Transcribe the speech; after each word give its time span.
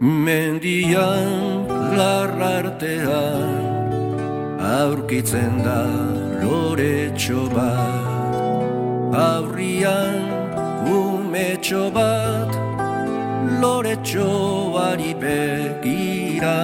Mendian 0.00 1.66
larrartean 1.98 3.50
aurkitzen 4.62 5.58
da 5.64 5.82
loretxo 6.38 7.48
bat. 7.50 8.34
Aurrian 9.18 10.22
umetxo 10.86 11.90
bat 11.90 12.54
loretxoari 13.58 15.14
begira 15.18 16.60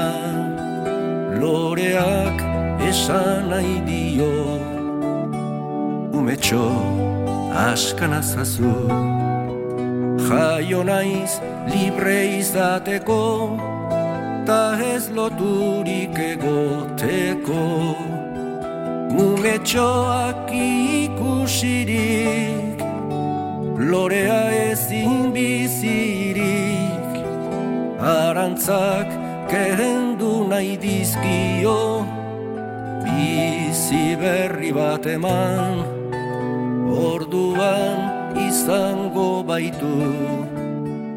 Loreak 1.40 2.38
esan 2.86 3.50
nahi 3.50 3.80
dio 3.88 4.30
umetxo 6.14 6.70
askanazazu 7.66 9.13
Jaio 10.24 10.80
naiz 10.84 11.40
libre 11.68 12.38
izateko 12.38 13.24
Ta 14.46 14.76
ez 14.94 15.08
loturik 15.08 16.18
egoteko. 16.20 17.64
Umetxoak 19.24 20.50
ikusirik 21.04 21.94
Lorea 23.90 24.42
ezin 24.70 25.32
bizirik. 25.32 27.12
Arantzak 28.00 29.08
kehendu 29.48 30.48
nahi 30.48 30.76
dizkio 30.76 32.04
Bizi 33.04 34.16
berri 34.20 34.72
bat 34.72 35.06
eman. 35.06 35.84
Orduan 36.88 38.13
izango 38.54 39.42
baitu 39.42 39.90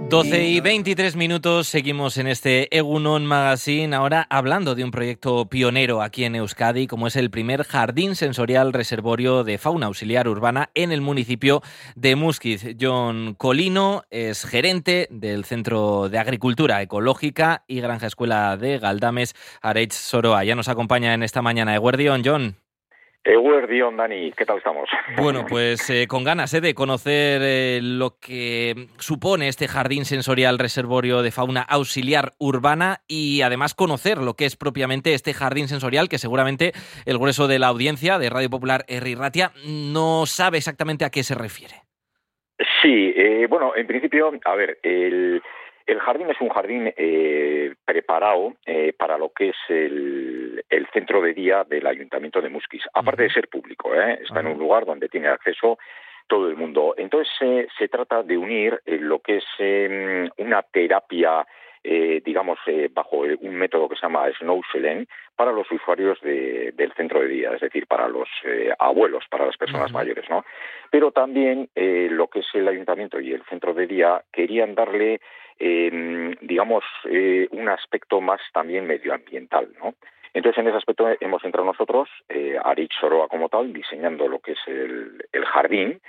12 0.09 0.47
y 0.47 0.59
23 0.61 1.17
minutos, 1.17 1.67
seguimos 1.67 2.17
en 2.17 2.27
este 2.27 2.75
Egunon 2.75 3.25
Magazine, 3.25 3.93
ahora 3.93 4.25
hablando 4.29 4.73
de 4.73 4.83
un 4.85 4.89
proyecto 4.89 5.45
pionero 5.47 6.01
aquí 6.01 6.23
en 6.23 6.35
Euskadi, 6.35 6.87
como 6.87 7.07
es 7.07 7.15
el 7.17 7.29
primer 7.29 7.63
jardín 7.63 8.15
sensorial 8.15 8.71
reservorio 8.73 9.43
de 9.43 9.57
fauna 9.57 9.87
auxiliar 9.87 10.29
urbana 10.29 10.71
en 10.75 10.93
el 10.93 11.01
municipio 11.01 11.61
de 11.95 12.15
Musquiz. 12.15 12.65
John 12.79 13.35
Colino 13.37 14.03
es 14.09 14.45
gerente 14.45 15.07
del 15.11 15.43
Centro 15.43 16.07
de 16.09 16.19
Agricultura 16.19 16.81
Ecológica 16.81 17.65
y 17.67 17.81
Granja 17.81 18.07
Escuela 18.07 18.55
de 18.55 18.79
Galdames, 18.79 19.35
Areich 19.61 19.91
Soroa. 19.91 20.45
Ya 20.45 20.55
nos 20.55 20.69
acompaña 20.69 21.13
en 21.13 21.21
esta 21.21 21.41
mañana. 21.41 21.75
Eguerdion, 21.75 22.23
John. 22.25 22.66
Eguerdion, 23.27 23.97
Dani, 23.97 24.31
¿qué 24.31 24.45
tal 24.45 24.59
estamos? 24.59 24.89
Bueno, 25.17 25.45
pues 25.47 25.89
eh, 25.89 26.07
con 26.07 26.23
ganas 26.23 26.53
eh, 26.53 26.61
de 26.61 26.73
conocer 26.73 27.41
eh, 27.43 27.79
lo 27.83 28.17
que 28.21 28.87
supone 28.99 29.49
este 29.49 29.67
jardín 29.67 30.05
sensorial 30.05 30.57
reservorio 30.57 31.21
de 31.21 31.31
fauna 31.31 31.61
auxiliar 31.61 32.33
urbana 32.39 33.01
y 33.05 33.41
además 33.41 33.75
conocer 33.75 34.19
lo 34.19 34.35
que 34.35 34.45
es 34.45 34.55
propiamente 34.55 35.13
este 35.13 35.33
jardín 35.33 35.67
sensorial 35.67 36.07
que 36.07 36.19
seguramente 36.19 36.71
el 37.05 37.17
grueso 37.17 37.49
de 37.49 37.59
la 37.59 37.67
audiencia 37.67 38.17
de 38.17 38.29
Radio 38.29 38.49
Popular 38.49 38.85
Ratia 38.87 39.51
no 39.65 40.25
sabe 40.25 40.57
exactamente 40.57 41.03
a 41.03 41.09
qué 41.09 41.23
se 41.23 41.35
refiere. 41.35 41.75
Sí, 42.81 43.13
bueno, 43.49 43.73
en 43.75 43.87
principio, 43.87 44.31
a 44.45 44.55
ver, 44.55 44.79
el, 44.83 45.41
el 45.87 45.99
jardín 46.01 46.29
es 46.29 46.39
un 46.41 46.49
jardín 46.49 46.93
eh, 46.97 47.73
preparado 47.85 48.53
eh, 48.65 48.93
para 48.93 49.17
lo 49.17 49.29
que 49.29 49.49
es 49.49 49.55
el, 49.69 50.63
centro 50.93 51.21
de 51.21 51.33
día 51.33 51.63
del 51.63 51.85
Ayuntamiento 51.85 52.41
de 52.41 52.49
Musquis, 52.49 52.83
aparte 52.93 53.23
de 53.23 53.29
ser 53.29 53.49
público, 53.49 53.93
¿eh? 53.93 54.19
está 54.21 54.39
en 54.39 54.47
un 54.47 54.57
lugar 54.57 54.85
donde 54.85 55.09
tiene 55.09 55.27
acceso 55.27 55.77
todo 56.27 56.49
el 56.49 56.55
mundo. 56.55 56.95
Entonces 56.97 57.67
se 57.77 57.87
trata 57.87 58.23
de 58.23 58.37
unir 58.37 58.81
lo 58.85 59.19
que 59.19 59.37
es 59.37 59.45
em, 59.59 60.29
una 60.37 60.61
terapia 60.63 61.45
digamos, 61.83 62.59
bajo 62.91 63.17
un 63.39 63.55
método 63.55 63.87
que 63.87 63.95
se 63.95 64.01
llama 64.01 64.29
Snow 64.39 64.61
para 65.35 65.51
los 65.51 65.71
usuarios 65.71 66.19
del 66.21 66.93
centro 66.95 67.21
de 67.21 67.27
día, 67.27 67.51
es 67.53 67.61
decir, 67.61 67.87
para 67.87 68.07
los 68.07 68.27
abuelos, 68.79 69.23
para 69.29 69.45
las 69.45 69.57
personas 69.57 69.91
mayores, 69.91 70.29
¿no? 70.29 70.43
Pero 70.91 71.11
también 71.11 71.69
lo 71.75 72.27
que 72.27 72.39
es 72.39 72.47
el 72.53 72.67
ayuntamiento 72.67 73.19
y 73.19 73.33
el 73.33 73.43
centro 73.45 73.73
de 73.73 73.87
día 73.87 74.21
querían 74.31 74.75
darle 74.75 75.21
eh, 75.59 76.35
digamos, 76.41 76.83
eh, 77.05 77.47
un 77.51 77.69
aspecto 77.69 78.21
más 78.21 78.39
también 78.53 78.85
medioambiental, 78.85 79.69
¿no? 79.79 79.95
Entonces, 80.33 80.59
en 80.59 80.67
ese 80.67 80.77
aspecto 80.77 81.07
hemos 81.19 81.43
entrado 81.43 81.65
nosotros, 81.65 82.09
eh, 82.29 82.57
Arich 82.63 82.93
Soroa 82.99 83.27
como 83.27 83.49
tal, 83.49 83.73
diseñando 83.73 84.27
lo 84.27 84.39
que 84.39 84.51
es 84.51 84.59
el, 84.67 85.45
jardín 85.45 85.99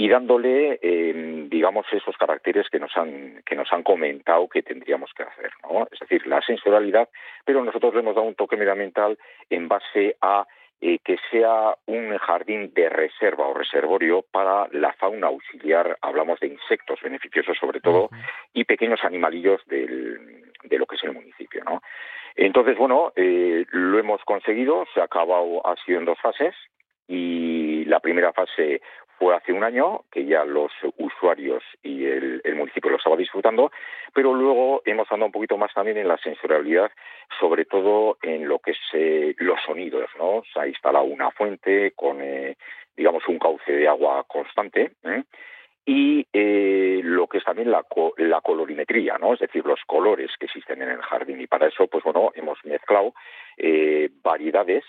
y 0.00 0.08
dándole, 0.08 0.78
eh, 0.80 1.46
digamos, 1.50 1.84
esos 1.90 2.16
caracteres 2.16 2.68
que 2.70 2.78
nos 2.78 2.96
han 2.96 3.42
que 3.44 3.56
nos 3.56 3.70
han 3.72 3.82
comentado 3.82 4.48
que 4.48 4.62
tendríamos 4.62 5.10
que 5.12 5.24
hacer, 5.24 5.50
¿no? 5.64 5.88
Es 5.90 5.98
decir, 5.98 6.24
la 6.28 6.40
sensorialidad, 6.40 7.08
pero 7.44 7.64
nosotros 7.64 7.92
le 7.94 8.00
hemos 8.00 8.14
dado 8.14 8.28
un 8.28 8.36
toque 8.36 8.56
medioambiental 8.56 9.18
en 9.50 9.66
base 9.66 10.16
a 10.20 10.46
eh, 10.80 11.00
que 11.04 11.16
sea 11.32 11.74
un 11.86 12.16
jardín 12.16 12.72
de 12.74 12.88
reserva 12.88 13.48
o 13.48 13.54
reservorio 13.54 14.24
para 14.30 14.68
la 14.70 14.92
fauna 14.92 15.26
auxiliar, 15.26 15.98
hablamos 16.00 16.38
de 16.38 16.46
insectos 16.46 17.00
beneficiosos 17.02 17.58
sobre 17.58 17.80
todo, 17.80 18.08
y 18.54 18.62
pequeños 18.62 19.00
animalillos 19.02 19.66
del, 19.66 20.52
de 20.62 20.78
lo 20.78 20.86
que 20.86 20.94
es 20.94 21.02
el 21.02 21.12
municipio. 21.12 21.64
¿no? 21.64 21.82
Entonces, 22.36 22.78
bueno, 22.78 23.12
eh, 23.16 23.64
lo 23.72 23.98
hemos 23.98 24.22
conseguido, 24.22 24.86
se 24.94 25.00
ha 25.00 25.04
acabado, 25.04 25.66
ha 25.66 25.74
sido 25.84 25.98
en 25.98 26.04
dos 26.04 26.20
fases, 26.20 26.54
y 27.08 27.84
la 27.86 27.98
primera 27.98 28.32
fase 28.32 28.80
fue 29.18 29.34
hace 29.34 29.52
un 29.52 29.64
año, 29.64 30.04
que 30.10 30.24
ya 30.24 30.44
los 30.44 30.70
usuarios 30.96 31.62
y 31.82 32.04
el, 32.04 32.40
municipio 32.54 32.90
lo 32.90 32.96
estaba 32.96 33.16
disfrutando, 33.16 33.70
pero 34.14 34.34
luego 34.34 34.82
hemos 34.84 35.10
andado 35.10 35.26
un 35.26 35.32
poquito 35.32 35.56
más 35.56 35.72
también 35.74 35.96
en 35.96 36.08
la 36.08 36.16
sensorialidad, 36.18 36.90
sobre 37.38 37.64
todo 37.64 38.18
en 38.22 38.48
lo 38.48 38.58
que 38.60 38.72
es 38.72 38.78
eh, 38.92 39.34
los 39.38 39.60
sonidos, 39.64 40.08
¿no? 40.18 40.42
Se 40.52 40.60
ha 40.60 40.66
instalado 40.66 41.04
una 41.04 41.30
fuente 41.30 41.92
con, 41.94 42.20
eh, 42.20 42.56
digamos, 42.96 43.26
un 43.28 43.38
cauce 43.38 43.72
de 43.72 43.88
agua 43.88 44.24
constante, 44.28 44.92
¿eh? 45.04 45.24
y 45.84 46.26
lo 47.02 47.26
que 47.28 47.38
es 47.38 47.44
también 47.44 47.70
la, 47.70 47.84
la 48.18 48.40
colorimetría, 48.42 49.16
¿no? 49.18 49.32
Es 49.34 49.40
decir, 49.40 49.64
los 49.64 49.80
colores 49.86 50.30
que 50.38 50.46
existen 50.46 50.82
en 50.82 50.90
el 50.90 51.00
jardín. 51.00 51.40
Y 51.40 51.46
para 51.46 51.68
eso, 51.68 51.86
pues 51.86 52.04
bueno, 52.04 52.30
hemos 52.34 52.62
mezclado 52.64 53.14
variedades 54.22 54.84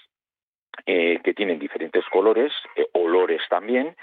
que 0.85 1.33
tienen 1.35 1.57
diferentes 1.57 2.03
colores, 2.11 2.51
olores 2.93 3.41
también, 3.49 3.95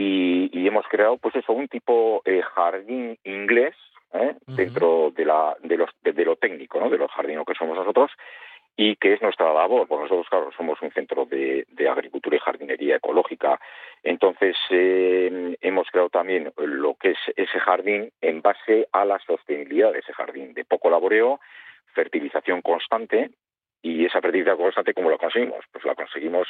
y, 0.00 0.66
hemos 0.68 0.86
creado 0.86 1.16
pues 1.16 1.34
eso 1.34 1.52
un 1.52 1.66
tipo 1.66 2.22
eh, 2.24 2.42
jardín 2.54 3.18
inglés 3.24 3.74
¿eh? 4.12 4.36
dentro 4.46 5.10
de 5.10 5.24
la 5.24 5.56
de 5.62 5.76
los 5.76 5.90
de, 6.02 6.24
lo 6.24 6.36
técnico 6.36 6.78
no 6.78 6.88
de 6.88 6.98
los 6.98 7.10
jardines 7.10 7.44
que 7.44 7.54
somos 7.54 7.76
nosotros 7.76 8.10
y 8.76 8.94
que 8.94 9.14
es 9.14 9.22
nuestra 9.22 9.52
labor. 9.52 9.88
Porque 9.88 10.04
nosotros 10.04 10.28
claro 10.28 10.50
somos 10.56 10.80
un 10.82 10.92
centro 10.92 11.24
de, 11.26 11.66
agricultura 11.90 12.36
y 12.36 12.38
jardinería 12.38 12.96
ecológica. 12.96 13.58
Entonces 14.04 14.56
eh, 14.70 15.56
hemos 15.60 15.88
creado 15.90 16.10
también 16.10 16.52
lo 16.56 16.94
que 16.94 17.10
es 17.10 17.18
ese 17.34 17.58
jardín 17.58 18.12
en 18.20 18.40
base 18.40 18.86
a 18.92 19.04
la 19.04 19.18
sostenibilidad 19.26 19.92
de 19.92 19.98
ese 19.98 20.12
jardín. 20.12 20.54
De 20.54 20.64
poco 20.64 20.90
laboreo 20.90 21.40
fertilización 21.92 22.62
constante 22.62 23.30
y 23.82 24.04
esa 24.04 24.20
pérdida 24.20 24.56
constante, 24.56 24.94
¿cómo 24.94 25.10
la 25.10 25.18
conseguimos? 25.18 25.64
Pues 25.72 25.84
la 25.84 25.94
conseguimos 25.94 26.48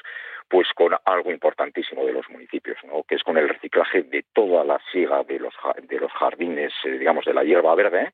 pues 0.49 0.69
con 0.75 0.95
algo 1.05 1.31
importantísimo 1.31 2.05
de 2.05 2.13
los 2.13 2.29
municipios, 2.31 2.79
¿no? 2.85 3.03
que 3.03 3.17
es 3.17 3.23
con 3.23 3.37
el 3.37 3.49
reciclaje 3.49 4.03
de 4.03 4.25
toda 4.33 4.65
la 4.65 4.81
siega 4.91 5.23
de 5.25 5.39
los, 5.39 5.55
de 5.83 6.01
los 6.01 6.13
jardines, 6.13 6.73
eh, 6.85 6.99
digamos, 6.99 7.25
de 7.25 7.35
la 7.35 7.45
hierba 7.45 7.75
verde, 7.75 8.13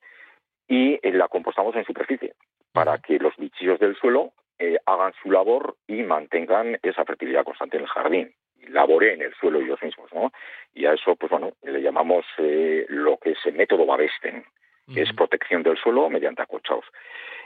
y 0.66 0.98
eh, 1.02 1.12
la 1.12 1.28
compostamos 1.28 1.76
en 1.76 1.84
superficie, 1.84 2.34
para 2.72 2.98
que 2.98 3.18
los 3.18 3.36
bichillos 3.36 3.78
del 3.78 3.96
suelo 3.96 4.32
eh, 4.58 4.78
hagan 4.86 5.12
su 5.22 5.30
labor 5.30 5.76
y 5.86 6.02
mantengan 6.02 6.78
esa 6.82 7.04
fertilidad 7.04 7.44
constante 7.44 7.76
en 7.76 7.82
el 7.82 7.88
jardín 7.88 8.34
en 8.66 9.22
el 9.22 9.34
suelo 9.34 9.60
ellos 9.60 9.80
mismos, 9.82 10.12
¿no? 10.12 10.32
Y 10.72 10.86
a 10.86 10.94
eso, 10.94 11.14
pues 11.16 11.30
bueno, 11.30 11.52
le 11.62 11.80
llamamos 11.80 12.24
lo 12.88 13.18
que 13.18 13.32
es 13.32 13.38
el 13.44 13.54
método 13.54 13.86
Babesten, 13.86 14.44
que 14.92 15.02
es 15.02 15.12
protección 15.12 15.62
del 15.62 15.76
suelo 15.76 16.08
mediante 16.10 16.42
acolchados. 16.42 16.84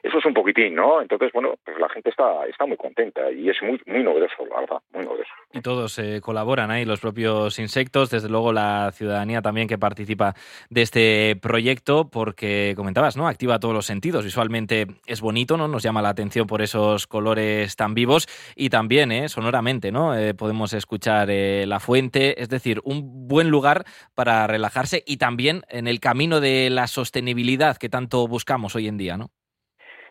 Eso 0.03 0.19
es 0.19 0.25
un 0.25 0.35
poquitín, 0.35 0.75
¿no? 0.75 1.01
Entonces, 1.01 1.31
bueno, 1.33 1.55
pues 1.65 1.79
la 1.79 1.89
gente 1.89 2.11
está, 2.11 2.47
está 2.47 2.67
muy 2.67 2.77
contenta 2.77 3.31
y 3.31 3.49
es 3.49 3.57
muy, 3.63 3.81
muy 3.87 4.03
novedoso, 4.03 4.47
la 4.47 4.61
verdad, 4.61 4.79
muy 4.93 5.05
novedoso. 5.05 5.31
Y 5.53 5.61
todos 5.61 5.99
eh, 5.99 6.21
colaboran 6.23 6.71
ahí, 6.71 6.85
los 6.85 7.01
propios 7.01 7.59
insectos, 7.59 8.11
desde 8.11 8.29
luego 8.29 8.53
la 8.53 8.91
ciudadanía 8.93 9.43
también 9.43 9.67
que 9.67 9.79
participa 9.79 10.35
de 10.71 10.83
este 10.83 11.37
proyecto, 11.41 12.09
porque 12.11 12.75
comentabas, 12.77 13.17
¿no? 13.17 13.29
Activa 13.29 13.59
todos 13.59 13.75
los 13.75 13.87
sentidos, 13.87 14.25
visualmente 14.25 14.87
es 15.07 15.21
bonito, 15.21 15.57
¿no? 15.57 15.69
Nos 15.69 15.83
llama 15.83 16.03
la 16.03 16.11
atención 16.11 16.47
por 16.47 16.63
esos 16.63 17.07
colores 17.07 17.77
tan 17.77 17.95
vivos 17.95 18.29
y 18.57 18.71
también, 18.71 19.13
¿eh? 19.13 19.29
Sonoramente, 19.29 19.91
¿no? 19.93 20.17
Eh, 20.17 20.35
podemos 20.35 20.73
escuchar 20.73 21.29
eh, 21.31 21.67
la 21.67 21.81
fuente, 21.81 22.41
es 22.43 22.49
decir, 22.49 22.81
un 22.85 23.29
buen 23.29 23.49
lugar 23.49 23.85
para 24.15 24.47
relajarse 24.47 25.03
y 25.07 25.17
también 25.17 25.63
en 25.69 25.89
el 25.89 26.01
camino 26.01 26.41
de 26.41 26.71
la 26.71 26.87
sostenibilidad 26.87 27.77
que 27.77 27.89
tanto 27.89 28.27
buscamos 28.29 28.75
hoy 28.75 28.89
en 28.89 28.97
día, 28.97 29.17
¿no? 29.17 29.31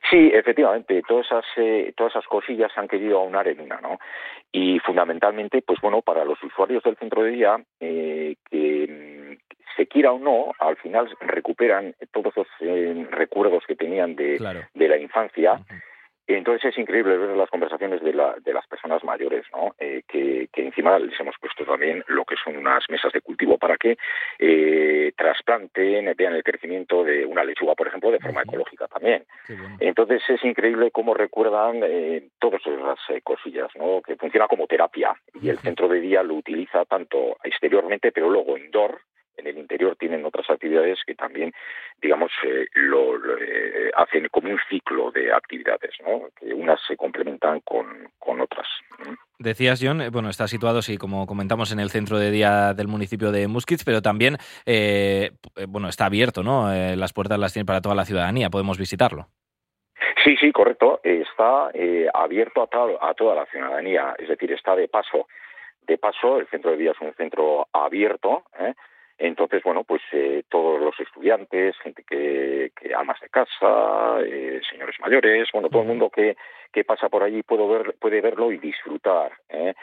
Sí, 0.10 0.32
efectivamente, 0.34 1.02
todas 1.08 1.26
esas, 1.26 1.46
eh, 1.58 1.94
todas 1.96 2.14
esas 2.14 2.28
cosillas 2.28 2.72
se 2.74 2.80
han 2.80 2.88
querido 2.88 3.20
aunar 3.20 3.48
en 3.48 3.60
una, 3.60 3.82
¿no? 3.82 4.00
Y 4.52 4.80
fundamentalmente, 4.80 5.62
pues 5.62 5.80
bueno, 5.82 6.02
para 6.02 6.24
los 6.24 6.42
usuarios 6.44 6.84
del 6.84 6.96
centro 6.98 7.24
de 7.24 7.32
día, 7.32 7.58
eh, 7.80 8.36
que 8.50 8.88
mm, 8.88 9.58
se 9.76 9.88
quiera 9.88 10.12
o 10.12 10.20
no, 10.20 10.54
al 10.60 10.78
final 10.78 11.10
recuperan 11.20 11.94
todos 12.12 12.34
esos 12.38 12.48
recuerdos 13.12 13.64
que 13.68 13.76
tenían 13.76 14.16
de, 14.16 14.40
de 14.74 14.88
la 14.88 14.98
infancia. 14.98 15.60
Entonces 16.28 16.66
es 16.66 16.78
increíble 16.78 17.18
ver 17.18 17.38
las 17.38 17.50
conversaciones 17.50 18.02
de, 18.02 18.14
la, 18.14 18.36
de 18.44 18.54
las 18.54 18.68
personas 18.68 19.04
mayores, 19.04 19.46
¿no? 19.54 19.74
Eh, 19.80 20.04
que, 20.08 20.48
encima 20.54 21.00
les 21.00 21.18
hemos 21.20 21.36
puesto 21.40 21.64
también 21.64 22.04
lo 22.08 22.26
que 22.26 22.36
son 22.44 22.58
unas 22.58 22.84
mesas 22.90 23.14
de 23.14 23.22
cultivo 23.22 23.58
para 23.58 23.78
que 23.78 23.98
eh, 24.38 25.14
trasplanten, 25.16 26.14
vean 26.18 26.34
el 26.34 26.44
crecimiento 26.44 27.04
de 27.04 27.26
una 27.26 27.44
lechuga, 27.44 27.76
por 27.76 27.88
ejemplo, 27.88 28.12
de 28.12 28.20
forma 28.20 28.42
ecológica 28.42 28.88
también. 28.88 29.24
Entonces 29.80 30.22
es 30.28 30.44
increíble 30.44 30.92
cómo 30.92 31.14
recuerdan 31.14 31.82
eh, 31.84 32.28
todas 32.40 32.62
esas 32.66 33.00
eh, 33.10 33.22
cosillas, 33.24 33.70
¿no? 33.76 34.02
Que 34.02 34.16
funciona 34.16 34.48
como 34.48 34.68
terapia 34.68 35.16
y 35.42 35.50
el 35.50 35.60
centro 35.60 35.88
de 35.88 36.02
día 36.02 36.24
lo 36.24 36.36
utiliza 36.36 36.86
tanto 36.86 37.38
exteriormente, 37.44 38.12
pero 38.12 38.30
luego 38.30 38.58
indoor, 38.58 39.02
en 39.50 39.56
el 39.56 39.62
interior 39.62 39.96
tienen 39.96 40.26
otras 40.26 40.50
actividades 40.50 41.00
que 41.06 41.16
también, 41.16 41.54
digamos, 42.02 42.32
eh, 42.44 42.68
lo, 42.74 43.16
eh, 43.16 43.92
hacen 43.96 44.28
como 44.30 44.50
un 44.50 44.60
ciclo 44.70 45.12
de 45.12 45.32
actividades, 45.32 45.92
¿no? 46.06 46.30
que 46.40 46.54
unas 46.54 46.80
se 46.88 46.98
complementan 46.98 47.62
con, 47.62 47.88
otras. 48.40 48.68
Decías, 49.40 49.80
John, 49.82 50.02
eh, 50.02 50.10
bueno, 50.10 50.30
está 50.30 50.48
situado, 50.48 50.82
sí, 50.82 50.98
como 50.98 51.26
comentamos, 51.26 51.72
en 51.72 51.80
el 51.80 51.90
centro 51.90 52.20
de 52.20 52.30
día 52.30 52.74
del 52.74 52.88
municipio 52.88 53.32
de 53.32 53.48
Musquitz, 53.48 53.84
pero 53.84 54.02
también, 54.02 54.38
bueno, 55.70 55.88
está 55.88 56.06
abierto, 56.06 56.44
¿no? 56.44 56.70
las 56.96 57.14
puertas 57.14 57.40
las 57.40 57.54
tiene 57.54 57.66
para 57.66 57.82
toda 57.82 57.96
la 57.96 58.06
ciudadanía, 58.06 58.50
podemos 58.50 58.78
visitarlo. 58.78 59.28
Sí, 60.24 60.36
sí, 60.38 60.52
correcto. 60.52 61.00
Está 61.04 61.72
abierto 62.14 62.62
a, 62.62 63.10
a 63.10 63.14
toda 63.14 63.36
la 63.36 63.46
ciudadanía, 63.46 64.14
es 64.20 64.28
decir, 64.28 64.52
está 64.52 64.76
de 64.76 64.88
paso. 64.88 65.28
De 65.82 65.98
paso, 65.98 66.38
el 66.38 66.48
centro 66.48 66.72
de 66.72 66.78
día 66.78 66.92
es 66.92 67.02
un 67.02 67.14
centro 67.14 67.68
abierto, 67.72 68.44
¿eh? 68.60 68.74
Entonces, 69.18 69.64
bueno, 69.64 69.84
pues 69.84 70.02
eh, 70.12 70.44
todos 70.50 70.80
los 70.80 71.00
estudiantes, 71.00 71.76
gente 71.80 72.04
que, 72.04 72.72
que 72.80 72.94
amas 72.94 73.20
de 73.20 73.30
casa, 73.30 74.20
eh, 74.24 74.62
señores 74.70 74.96
mayores, 75.00 75.50
bueno, 75.52 75.70
todo 75.70 75.82
el 75.82 75.88
mundo 75.88 76.10
que, 76.10 76.38
que 76.72 76.84
pasa 76.84 77.10
por 77.10 77.24
allí 77.24 77.42
puede, 77.42 77.68
ver, 77.68 77.96
puede 78.00 78.22
verlo 78.22 78.52
y 78.52 78.58
disfrutar. 78.58 79.32
¿eh? 79.50 79.74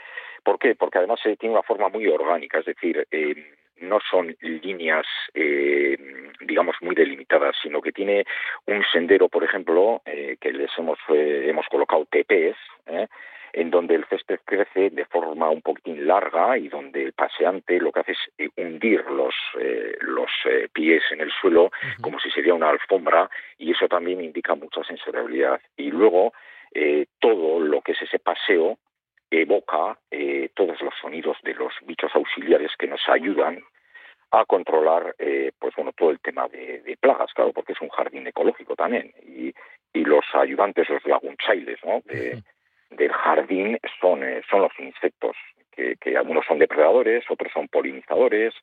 ¿Por 0.45 0.59
qué? 0.59 0.75
Porque 0.77 0.99
además 0.99 1.21
eh, 1.25 1.37
tiene 1.37 1.55
una 1.55 1.63
forma 1.65 1.89
muy 1.89 2.07
orgánica, 2.07 2.59
es 2.59 2.67
decir, 2.67 3.07
eh, 3.11 3.35
no 3.79 3.99
son 4.09 4.37
líneas, 4.41 5.07
eh, 5.35 5.97
digamos, 6.41 6.77
muy 6.81 6.95
delimitadas, 6.95 7.57
sino 7.63 7.81
que 7.81 7.93
tiene 7.93 8.25
un 8.67 8.85
sendero, 8.93 9.29
por 9.29 9.43
ejemplo, 9.43 10.03
eh, 10.07 10.37
que 10.41 10.53
les 10.53 10.71
hemos, 10.79 10.99
eh, 11.09 11.47
hemos 11.49 11.67
colocado 11.69 12.07
TPs, 12.07 12.57
¿eh? 12.87 13.09
En 13.55 13.71
donde 13.71 13.95
el 13.95 14.05
césped 14.07 14.41
crece 14.45 14.91
de 14.91 15.05
forma 15.05 15.49
un 15.49 15.63
poquitín 15.63 16.09
larga 16.09 16.59
y 16.59 16.69
donde 16.69 17.05
el 17.05 17.13
paseante 17.13 17.79
lo 17.79 17.93
que 17.93 18.01
hace 18.01 18.13
es 18.13 18.19
eh, 18.37 18.49
hundir 18.57 19.05
los, 19.05 19.35
eh, 19.61 19.97
los 20.01 20.31
eh, 20.47 20.69
pies 20.73 21.05
en 21.13 21.21
el 21.21 21.31
suelo 21.31 21.71
como 22.01 22.19
si 22.19 22.31
sería 22.31 22.53
una 22.53 22.71
alfombra 22.71 23.31
y 23.57 23.71
eso 23.71 23.87
también 23.87 24.21
indica 24.21 24.57
mucha 24.57 24.83
sensorialidad. 24.83 25.61
Y 25.77 25.91
luego 25.91 26.33
todo 27.21 27.61
lo 27.61 27.81
que 27.83 27.93
es 27.93 28.03
ese 28.03 28.19
paseo 28.19 28.79
evoca 29.31 29.97
todos 30.55 30.83
los 30.83 30.93
sonidos 31.01 31.37
de 31.45 31.55
los 31.55 31.73
bichos 31.83 32.11
auxiliares 32.17 32.73
que 32.77 32.89
nos 32.89 33.01
ayudan 33.09 33.63
a 34.33 34.45
controlar 34.45 35.15
pues 35.17 35.73
bueno 35.77 35.93
todo 35.97 36.11
el 36.11 36.19
tema 36.19 36.49
de, 36.49 36.99
plagas 37.01 37.33
claro 37.33 37.53
porque 37.53 37.75
es 37.75 37.81
un 37.81 37.91
jardín 37.91 38.27
ecológico 38.27 38.75
también 38.75 39.13
y, 39.25 39.55
y 39.93 40.05
los 40.05 40.25
ayudantes 40.33 40.89
los 40.89 41.07
lagunchailes 41.07 41.79
no 41.85 42.03
del 42.97 43.13
jardín 43.13 43.79
son, 44.01 44.23
eh, 44.23 44.43
son 44.51 44.63
los 44.63 44.73
insectos, 44.79 45.37
que, 45.73 45.97
que, 45.97 46.17
algunos 46.17 46.45
son 46.47 46.59
depredadores, 46.59 47.25
otros 47.29 47.53
son 47.53 47.69
polinizadores. 47.69 48.55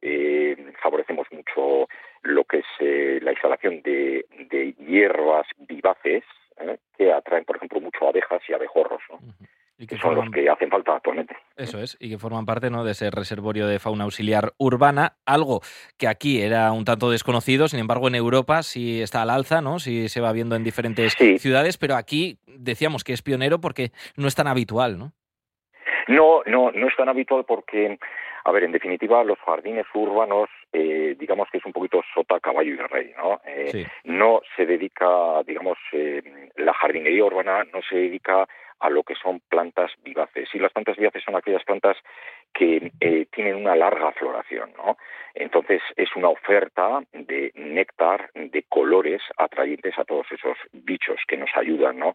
Eh, 0.00 0.56
favorecemos 0.80 1.26
mucho 1.32 1.88
lo 2.22 2.44
que 2.44 2.58
es 2.58 2.66
eh, 2.80 3.18
la 3.22 3.32
instalación 3.32 3.82
de, 3.82 4.26
de 4.50 4.74
hierbas 4.74 5.46
vivaces 5.58 6.24
¿eh? 6.60 6.78
que 6.96 7.12
atraen, 7.12 7.44
por 7.44 7.56
ejemplo, 7.56 7.80
mucho 7.80 8.08
abejas 8.08 8.42
y 8.48 8.52
abejorros. 8.52 9.00
¿no? 9.10 9.18
Y 9.80 9.86
que, 9.86 9.96
son 9.96 10.16
los 10.16 10.28
que 10.30 10.48
hacen 10.50 10.70
falta 10.70 10.96
actualmente. 10.96 11.36
Eso 11.56 11.80
es, 11.80 11.96
y 12.00 12.10
que 12.10 12.18
forman 12.18 12.46
parte 12.46 12.68
¿no? 12.68 12.82
de 12.84 12.92
ese 12.92 13.12
reservorio 13.12 13.68
de 13.68 13.78
fauna 13.78 14.04
auxiliar 14.04 14.52
urbana, 14.58 15.16
algo 15.24 15.60
que 15.96 16.08
aquí 16.08 16.42
era 16.42 16.72
un 16.72 16.84
tanto 16.84 17.10
desconocido, 17.10 17.68
sin 17.68 17.78
embargo 17.78 18.08
en 18.08 18.16
Europa 18.16 18.64
sí 18.64 19.00
está 19.00 19.22
al 19.22 19.30
alza, 19.30 19.60
¿no? 19.60 19.78
sí 19.78 20.08
se 20.08 20.20
va 20.20 20.32
viendo 20.32 20.56
en 20.56 20.64
diferentes 20.64 21.14
ciudades, 21.38 21.78
pero 21.78 21.94
aquí 21.94 22.38
decíamos 22.58 23.04
que 23.04 23.12
es 23.12 23.22
pionero 23.22 23.60
porque 23.60 23.90
no 24.16 24.28
es 24.28 24.34
tan 24.34 24.46
habitual, 24.46 24.98
¿no? 24.98 25.12
No, 26.08 26.42
no, 26.46 26.70
no 26.72 26.88
es 26.88 26.96
tan 26.96 27.08
habitual 27.08 27.44
porque, 27.46 27.98
a 28.44 28.50
ver, 28.50 28.64
en 28.64 28.72
definitiva, 28.72 29.22
los 29.24 29.38
jardines 29.40 29.86
urbanos, 29.92 30.48
eh, 30.72 31.14
digamos 31.18 31.48
que 31.52 31.58
es 31.58 31.66
un 31.66 31.72
poquito 31.72 32.02
sota, 32.14 32.40
caballo 32.40 32.72
y 32.72 32.76
rey, 32.76 33.12
¿no? 33.16 33.40
Eh, 33.46 33.86
no 34.04 34.40
se 34.56 34.64
dedica, 34.64 35.42
digamos, 35.46 35.76
eh, 35.92 36.50
la 36.56 36.72
jardinería 36.72 37.24
urbana 37.24 37.64
no 37.64 37.80
se 37.82 37.96
dedica 37.96 38.48
a 38.80 38.90
lo 38.90 39.02
que 39.02 39.14
son 39.14 39.40
plantas 39.48 39.90
vivaces. 40.02 40.48
Y 40.54 40.58
las 40.58 40.72
plantas 40.72 40.96
vivaces 40.96 41.22
son 41.24 41.36
aquellas 41.36 41.64
plantas 41.64 41.96
que 42.52 42.92
eh, 43.00 43.26
tienen 43.32 43.56
una 43.56 43.76
larga 43.76 44.12
floración, 44.12 44.72
¿no? 44.76 44.96
Entonces 45.34 45.82
es 45.96 46.14
una 46.16 46.28
oferta 46.28 47.00
de 47.12 47.52
néctar, 47.54 48.30
de 48.34 48.64
colores 48.68 49.22
atrayentes 49.36 49.98
a 49.98 50.04
todos 50.04 50.26
esos 50.32 50.56
bichos 50.72 51.20
que 51.26 51.36
nos 51.36 51.50
ayudan, 51.54 51.98
¿no? 51.98 52.14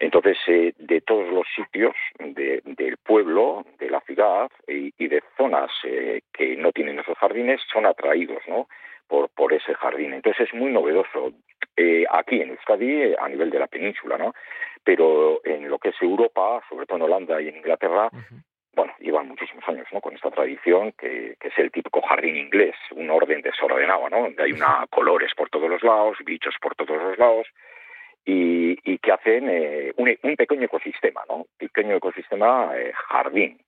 Entonces, 0.00 0.36
eh, 0.48 0.72
de 0.78 1.00
todos 1.00 1.32
los 1.32 1.46
sitios 1.54 1.94
del 2.18 2.96
pueblo, 2.96 3.64
de 3.78 3.88
la 3.88 4.00
ciudad 4.00 4.50
y, 4.66 5.06
de 5.06 5.22
zonas 5.36 5.70
eh, 5.84 6.22
que 6.32 6.56
no 6.56 6.72
tienen 6.72 6.98
esos 6.98 7.16
jardines 7.18 7.60
son 7.72 7.86
atraídos, 7.86 8.42
¿no? 8.48 8.68
Por, 9.06 9.28
por 9.28 9.52
ese 9.52 9.74
jardín. 9.74 10.14
Entonces 10.14 10.48
es 10.48 10.54
muy 10.54 10.72
novedoso 10.72 11.32
aquí 12.10 12.40
en 12.40 12.50
Euskadi, 12.50 13.14
a 13.18 13.28
nivel 13.28 13.50
de 13.50 13.58
la 13.58 13.66
península, 13.66 14.16
¿no? 14.18 14.32
Pero 14.84 15.40
en 15.44 15.68
lo 15.68 15.78
que 15.78 15.90
es 15.90 15.96
Europa, 16.00 16.62
sobre 16.68 16.86
todo 16.86 16.96
en 16.96 17.02
Holanda 17.04 17.40
y 17.40 17.48
en 17.48 17.56
Inglaterra, 17.56 18.10
bueno, 18.74 18.94
llevan 19.00 19.28
muchísimos 19.28 19.66
años 19.68 19.86
¿no? 19.92 20.00
con 20.00 20.14
esta 20.14 20.30
tradición 20.30 20.92
que, 20.92 21.36
es 21.40 21.58
el 21.58 21.70
típico 21.70 22.00
jardín 22.02 22.36
inglés, 22.36 22.74
un 22.92 23.10
orden 23.10 23.42
desordenado, 23.42 24.08
¿no? 24.08 24.22
donde 24.22 24.42
hay 24.42 24.52
una 24.52 24.86
colores 24.90 25.32
por 25.36 25.50
todos 25.50 25.68
los 25.68 25.82
lados, 25.82 26.16
bichos 26.24 26.54
por 26.60 26.74
todos 26.74 27.00
los 27.02 27.18
lados, 27.18 27.46
y, 28.24 28.76
que 28.98 29.12
hacen 29.12 29.48
eh, 29.50 29.92
un, 29.96 30.16
un, 30.22 30.36
pequeño 30.36 30.64
ecosistema, 30.64 31.22
¿no? 31.28 31.46
pequeño 31.58 31.96
ecosistema 31.96 32.70
eh, 32.76 32.92
jardín. 33.08 33.58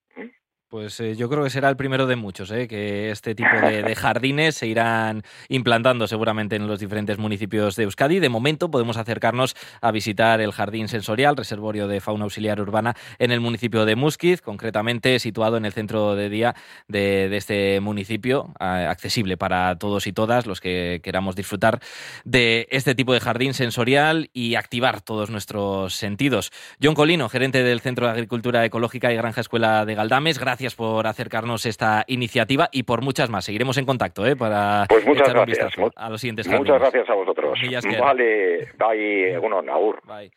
Pues 0.75 0.99
eh, 0.99 1.15
yo 1.15 1.29
creo 1.29 1.45
que 1.45 1.51
será 1.51 1.69
el 1.69 1.77
primero 1.77 2.09
de 2.09 2.17
muchos, 2.17 2.51
¿eh? 2.51 2.67
que 2.67 3.13
este 3.13 3.37
tipo 3.37 3.49
de, 3.49 3.95
jardines 3.95 4.57
se 4.57 4.67
irán 4.67 5.23
implantando 5.49 6.09
seguramente 6.09 6.57
en 6.57 6.67
los 6.67 6.81
diferentes 6.81 7.17
municipios 7.17 7.77
de 7.77 7.85
Euskadi. 7.85 8.19
De 8.19 8.29
momento 8.29 8.73
podemos 8.73 8.97
acercarnos 8.97 9.55
a 9.81 9.93
visitar 9.93 10.41
el 10.41 10.51
Jardín 10.51 10.89
Sensorial, 10.89 11.37
reservorio 11.37 11.87
de 11.87 12.01
fauna 12.01 12.25
auxiliar 12.25 12.61
urbana 12.61 12.97
en 13.21 13.31
el 13.31 13.39
municipio 13.39 13.85
de 13.85 13.95
Musquiz, 13.95 14.43
concretamente 14.43 15.21
situado 15.21 15.59
en 15.59 15.65
el 15.65 15.73
centro 15.73 16.17
de 16.17 16.29
día 16.29 16.57
de, 16.89 17.37
este 17.37 17.79
municipio, 17.79 18.53
accesible 18.59 19.37
para 19.37 19.79
todos 19.79 20.09
y 20.09 20.13
todas 20.13 20.45
los 20.45 20.61
que 20.61 21.01
queramos 21.05 21.37
disfrutar 21.37 21.79
de 22.25 22.67
este 22.73 22.97
tipo 22.97 23.13
de 23.13 23.21
jardín 23.21 23.55
sensorial 23.55 24.29
y 24.33 24.57
activar 24.57 25.03
todos 25.03 25.31
nuestros 25.31 25.95
sentidos. 25.95 26.51
John 26.83 26.97
Colino, 26.97 27.29
gerente 27.29 27.63
del 27.63 27.79
Centro 27.81 28.07
de 28.07 28.13
Agricultura 28.13 28.65
Ecológica 28.65 29.13
y 29.13 29.17
Granja 29.17 29.41
Escuela 29.41 29.85
de 29.85 29.95
Galdames, 29.95 30.41
por 30.75 31.07
acercarnos 31.07 31.67
esta 31.67 32.05
iniciativa 32.07 32.69
y 32.73 32.85
por 32.85 33.03
muchas 33.03 33.29
más. 33.29 33.45
Seguiremos 33.45 33.77
en 33.77 33.85
contacto 33.85 34.27
¿eh? 34.27 34.37
para 34.37 34.87
pues 34.89 35.05
muchas 35.05 35.29
gracias. 35.29 35.75
a 35.97 36.09
los 36.09 36.21
siguientes 36.21 36.49
Muchas 36.49 36.81
gracias 36.81 37.11
a 37.11 37.15
vosotros. 37.15 37.59
Vale, 38.01 38.69
bye, 38.79 39.39
bueno, 39.39 39.61
Naur. 39.61 40.01
Bye. 40.07 40.31